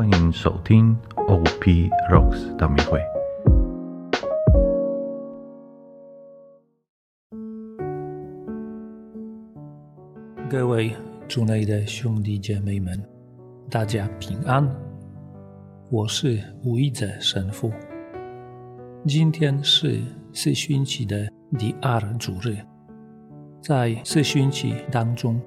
[0.00, 2.98] 欢迎收听 OP Rocks 大迷会。
[10.48, 10.94] 各位
[11.28, 12.98] 主内的兄弟姐妹们，
[13.68, 14.66] 大家平安。
[15.90, 17.70] 我是吴义哲神父。
[19.06, 20.00] 今天是
[20.32, 22.56] 四旬期的第二主日，
[23.60, 25.38] 在四旬期当中，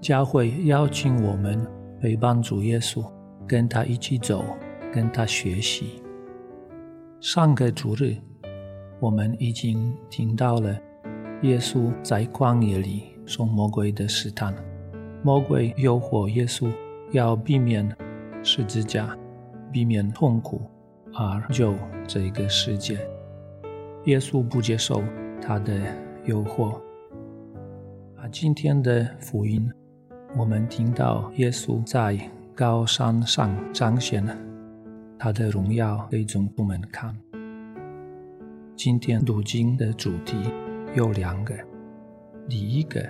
[0.00, 1.60] 教会邀请我们
[2.00, 3.04] 陪伴主耶稣，
[3.46, 4.44] 跟他一起走，
[4.92, 6.02] 跟他学习。
[7.20, 8.16] 上个主日，
[9.00, 10.78] 我们已经听到了
[11.42, 14.54] 耶稣在旷野里受魔鬼的试探，
[15.22, 16.70] 魔鬼诱惑耶稣
[17.12, 17.88] 要避免
[18.42, 19.16] 十字架。
[19.72, 20.62] 避免痛苦
[21.12, 21.74] 而救
[22.06, 22.98] 这个世界，
[24.04, 25.02] 耶稣不接受
[25.42, 25.78] 他的
[26.24, 26.80] 诱惑。
[28.16, 29.70] 啊，今天的福音，
[30.34, 32.18] 我们听到耶稣在
[32.56, 34.34] 高山上彰显了
[35.18, 37.14] 他的荣耀给众徒们看。
[38.74, 40.50] 今天读经的主题
[40.94, 41.54] 有两个，
[42.48, 43.06] 第一个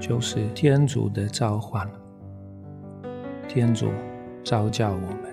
[0.00, 1.88] 就是天主的召唤，
[3.46, 3.92] 天主
[4.42, 5.32] 召叫我们。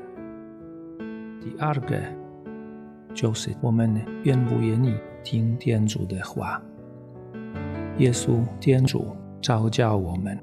[1.41, 1.97] 第二个
[3.11, 6.61] 就是我们愿不愿意听天主的话。
[7.97, 10.37] 耶稣天主召叫我们。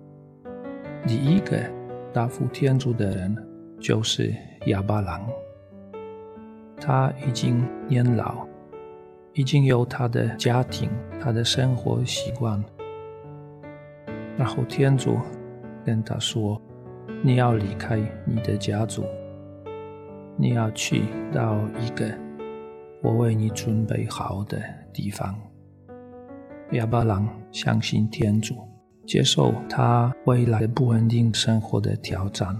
[1.06, 1.77] 第一个
[2.18, 3.32] 答复天主的人
[3.78, 4.34] 就是
[4.66, 5.24] 哑巴郎。
[6.76, 8.44] 他已经年老，
[9.34, 12.60] 已经有他的家庭、他的生活习惯。
[14.36, 15.16] 然后天主
[15.84, 16.60] 跟他说
[17.22, 19.04] ：“你要离开你的家族。”
[20.36, 21.02] 你要去
[21.32, 22.12] 到一个
[23.00, 24.60] 我为你准备好的
[24.92, 25.38] 地方。
[26.72, 28.56] 哑巴郎相信天主，
[29.08, 32.54] 接受他未来不稳定生活的挑战。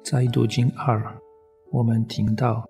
[0.00, 1.12] 在读经二，
[1.72, 2.64] 我们听到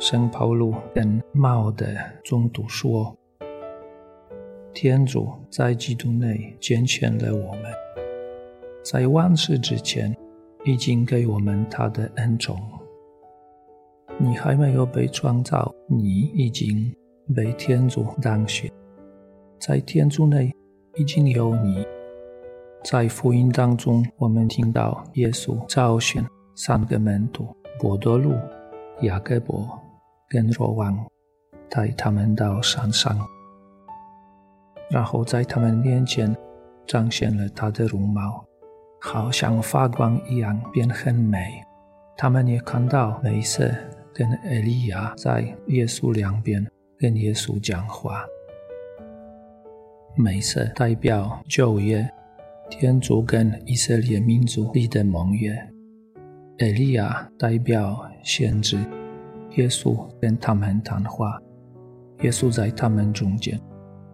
[0.00, 1.94] 圣保禄跟茂的
[2.24, 3.14] 中读说
[4.72, 7.64] ：“天主在基督内拣选了我们，
[8.82, 10.16] 在万世之前
[10.64, 12.58] 已经给我们他的恩宠。”
[14.16, 16.90] 你还没有被创造，你已经
[17.34, 18.72] 被天主当选，
[19.58, 20.50] 在天主内
[20.94, 21.86] 已经有你。
[22.88, 26.24] 在福音当中，我们听到耶稣召选
[26.54, 27.48] 三个门徒：
[27.80, 28.32] 伯多禄、
[29.00, 29.68] 雅各伯
[30.28, 30.96] 跟若望，
[31.68, 33.18] 带他们到山上，
[34.88, 36.32] 然后在他们面前
[36.86, 38.44] 彰显了他的容貌，
[39.00, 41.60] 好像发光一样，变很美。
[42.16, 43.68] 他们也看到美色。
[44.14, 46.66] 跟艾利亚在耶稣两边
[46.96, 48.24] 跟耶稣讲话，
[50.14, 52.08] 美色代表旧约，
[52.68, 55.54] 天主跟以色列民族立的盟约；
[56.58, 58.76] 艾利亚代表先知，
[59.56, 61.40] 耶稣跟他们谈话，
[62.22, 63.60] 耶稣在他们中间，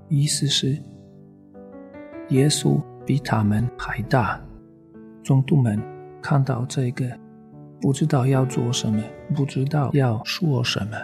[0.09, 0.79] 意思是
[2.29, 4.41] 耶稣比他们还大。
[5.23, 5.81] 中徒们
[6.23, 7.05] 看到这个。
[7.81, 9.03] 不知道要做什么，
[9.35, 10.97] 不知道要说什么。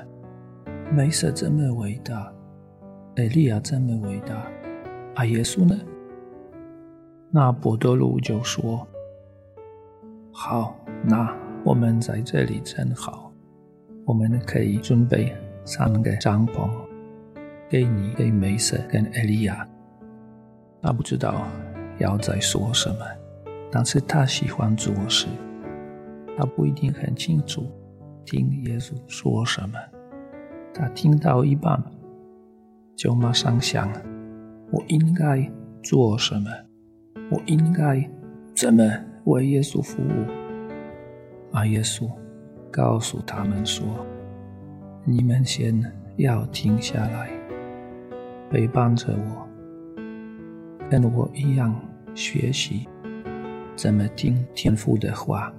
[0.92, 2.32] 梅瑟这么伟大，
[3.16, 4.46] 艾利亚这么伟大，
[5.16, 5.76] 而耶稣呢？
[7.30, 8.86] 那伯多禄就说
[10.32, 10.74] ：“好，
[11.04, 11.34] 那
[11.64, 13.30] 我们在这里真好，
[14.06, 16.70] 我们可以准备三个帐篷，
[17.68, 19.68] 给你、给梅瑟跟艾利亚。”
[20.80, 21.46] 他不知道
[21.98, 23.04] 要在说什么，
[23.70, 25.26] 但是他喜欢做事。
[26.36, 27.66] 他不一定很清楚
[28.24, 29.78] 听耶稣说什么，
[30.72, 31.82] 他听到一半
[32.96, 33.92] 就马上想：
[34.70, 35.50] 我应该
[35.82, 36.48] 做什么？
[37.30, 38.08] 我应该
[38.54, 38.82] 怎么
[39.24, 40.26] 为耶稣服务？
[41.52, 42.10] 而耶稣
[42.70, 43.84] 告诉他们说
[45.04, 45.82] ：“你们先
[46.16, 47.30] 要停下来，
[48.50, 49.46] 陪伴着我，
[50.90, 51.74] 跟我一样
[52.14, 52.88] 学习
[53.76, 55.52] 怎么听天父的话。”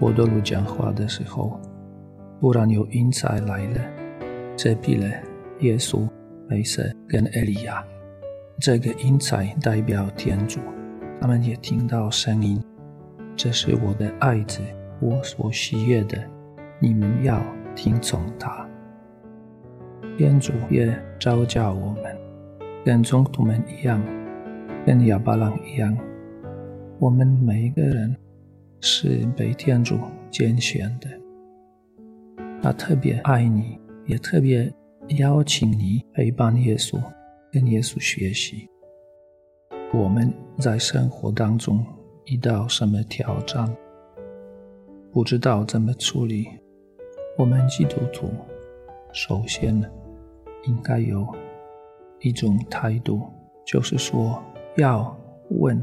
[0.00, 1.60] 波多鲁讲话的时候，
[2.40, 3.80] 突然有云彩来了，
[4.56, 5.08] 遮蔽了
[5.60, 6.08] 耶稣、
[6.48, 7.84] 梅瑟跟艾利亚。
[8.58, 10.60] 这个云彩代表天主，
[11.20, 12.62] 他们也听到声音
[13.36, 14.60] ：“这是我的爱子，
[15.00, 16.18] 我所喜悦的，
[16.78, 17.42] 你们要
[17.74, 18.68] 听从他。”
[20.16, 22.16] 天主也召叫我们，
[22.84, 24.02] 跟宗徒们一样，
[24.86, 25.96] 跟亚巴郎一样，
[26.98, 28.16] 我们每一个人。
[28.84, 29.96] 是被天主
[30.28, 31.08] 拣选的，
[32.60, 34.68] 他特别爱你，也特别
[35.18, 37.00] 邀请你陪伴耶稣，
[37.52, 38.66] 跟耶稣学习。
[39.92, 41.84] 我们在生活当中
[42.24, 43.70] 遇到什么挑战，
[45.12, 46.48] 不知道怎么处理，
[47.36, 48.30] 我们基督徒
[49.12, 49.78] 首先
[50.64, 51.28] 应该有
[52.20, 53.20] 一种态度，
[53.66, 54.42] 就是说
[54.78, 55.14] 要
[55.50, 55.78] 问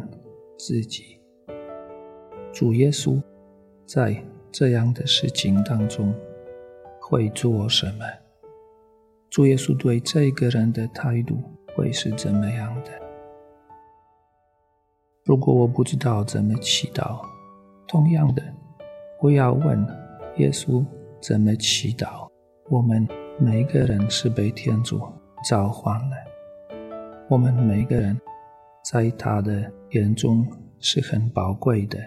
[0.57, 1.21] 自己：
[2.51, 3.21] 主耶稣
[3.85, 4.19] 在
[4.51, 6.11] 这样的事情当中
[6.99, 8.05] 会做什么？
[9.29, 11.37] 主耶稣对这个人的态度
[11.79, 12.91] 会是怎么样的？
[15.23, 17.21] 如果我不知道怎么祈祷，
[17.87, 18.43] 同样的。
[19.21, 19.87] 我要问
[20.35, 20.85] 耶稣
[21.21, 22.27] 怎么祈祷？
[22.69, 24.99] 我们每个人是被天主
[25.49, 26.15] 召唤了，
[27.29, 28.19] 我们每个人
[28.83, 30.45] 在他的眼中
[30.79, 31.97] 是很宝贵的。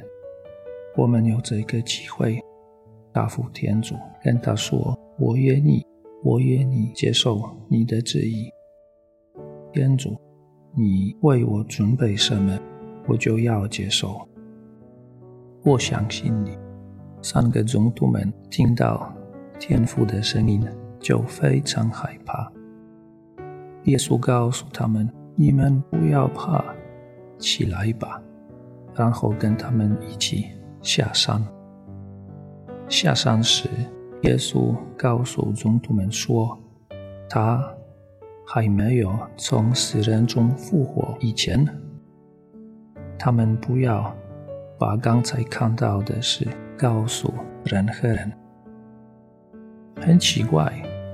[0.97, 2.39] 我们有这个机会
[3.11, 5.83] 答复天主，跟他说：“我愿意，
[6.23, 7.41] 我愿意接受
[7.71, 8.51] 你的旨意。”
[9.73, 10.15] 天主，
[10.75, 12.59] 你为我准备什么，
[13.07, 14.29] 我就要接受。
[15.65, 16.59] 我相信你。
[17.23, 19.11] 三个总督们听到
[19.59, 20.63] 天父的声音，
[21.01, 22.53] 就非常害怕。
[23.85, 26.63] 耶稣告诉他们：“你们不要怕，
[27.39, 28.21] 起来吧。”
[28.95, 30.49] 然后跟他们一起
[30.83, 31.43] 下山。
[32.89, 33.69] 下山时，
[34.23, 36.59] 耶稣告诉总督们说
[37.31, 37.73] ：“他
[38.55, 41.67] 还没有从死人中复活以前，
[43.19, 44.15] 他们不要
[44.79, 46.47] 把刚才看到的事。”
[46.77, 47.33] 告诉
[47.65, 48.33] 任何人，
[50.01, 50.71] 很奇怪。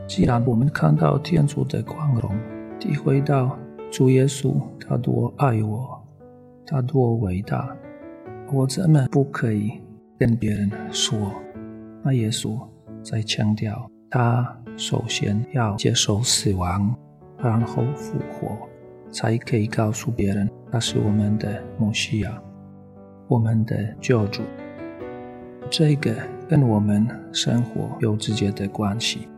[0.08, 2.34] 既然我们看到天主的光荣，
[2.80, 3.56] 体会到
[3.90, 6.02] 主耶稣他多爱我，
[6.66, 7.76] 他多伟大，
[8.50, 9.72] 我怎么不可以
[10.18, 11.32] 跟别人说？
[12.02, 12.58] 那耶稣
[13.02, 16.96] 在强调，他首先要接受死亡，
[17.38, 18.68] 然后复活，
[19.10, 22.42] 才可以告诉别人他是我们的摩西亚，
[23.28, 24.42] 我们的救主。
[25.70, 26.14] 这个
[26.48, 29.28] 跟我们生活有直接的关系。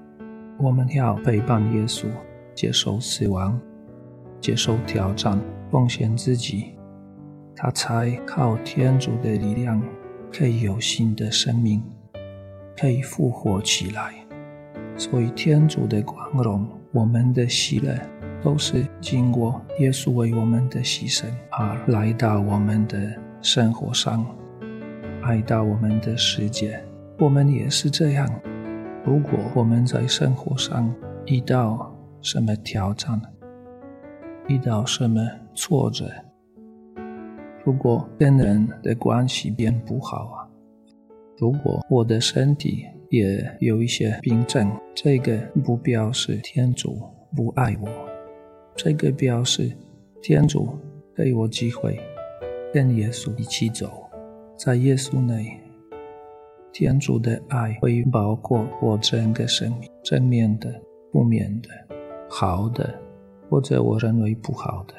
[0.58, 2.06] 我们要陪伴耶稣，
[2.54, 3.58] 接受死亡，
[4.40, 6.74] 接受挑战，奉献自己，
[7.56, 9.82] 他才靠天主的力量，
[10.32, 11.82] 可以有新的生命，
[12.78, 14.14] 可以复活起来。
[14.96, 17.96] 所以，天主的光荣，我们的喜乐，
[18.42, 24.26] 都是经过耶稣为我们的牺牲而来到我们的生活上。
[25.22, 26.82] 来到我们的世界，
[27.18, 28.26] 我们也是这样。
[29.04, 30.92] 如果我们在生活上
[31.26, 33.20] 遇到什么挑战，
[34.48, 35.20] 遇到什么
[35.54, 36.10] 挫折，
[37.64, 40.48] 如果跟人的关系变不好啊，
[41.38, 47.02] 如果我的身体也有一些病症，这个不表示天主
[47.36, 47.88] 不爱我，
[48.76, 49.76] 这个表示
[50.22, 50.68] 天主
[51.16, 51.98] 给我机会
[52.72, 53.90] 跟耶稣一起走。
[54.56, 55.58] 在耶稣内，
[56.72, 60.72] 天主的爱会包括我整个生命，正面的、
[61.12, 61.68] 负面的、
[62.28, 62.94] 好的，
[63.48, 64.94] 或者我认为不好的，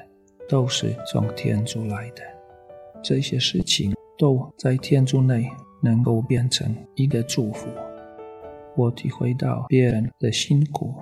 [0.50, 2.22] 都是从天主来的。
[3.02, 5.50] 这些事情都在天主内
[5.82, 7.70] 能够变成一个祝福。
[8.76, 10.94] 我体会到别人的辛苦，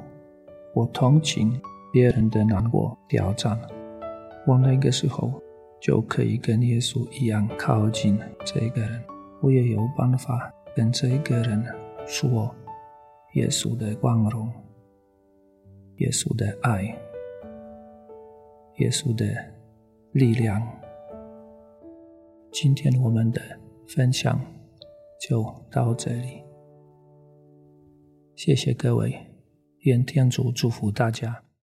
[0.74, 1.62] 我同情
[1.92, 3.60] 别人的难过、挑战，
[4.46, 5.42] 我那个时候。
[5.82, 9.02] 就可以跟耶稣一样靠近这个人，
[9.40, 11.64] 我也有办法跟这个人
[12.06, 12.54] 说
[13.36, 14.52] 耶稣的光荣、
[16.00, 16.84] 耶稣的爱、
[18.80, 19.26] 耶稣的
[20.12, 20.62] 力量。
[22.52, 23.42] 今天我们的
[23.88, 24.38] 分享
[25.22, 26.44] 就到这里，
[28.42, 29.28] 谢谢各位，
[29.80, 31.44] 愿天主祝福大家。